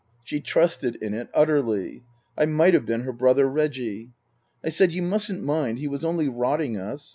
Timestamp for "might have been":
2.47-3.01